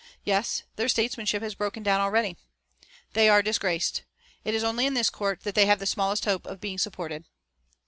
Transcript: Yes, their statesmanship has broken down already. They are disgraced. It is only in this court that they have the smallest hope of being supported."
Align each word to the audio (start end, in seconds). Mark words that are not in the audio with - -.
Yes, 0.23 0.63
their 0.77 0.89
statesmanship 0.89 1.43
has 1.43 1.53
broken 1.53 1.83
down 1.83 2.01
already. 2.01 2.35
They 3.13 3.29
are 3.29 3.43
disgraced. 3.43 4.01
It 4.43 4.55
is 4.55 4.63
only 4.63 4.87
in 4.87 4.95
this 4.95 5.11
court 5.11 5.41
that 5.43 5.53
they 5.53 5.67
have 5.67 5.77
the 5.77 5.85
smallest 5.85 6.25
hope 6.25 6.47
of 6.47 6.59
being 6.59 6.79
supported." 6.79 7.25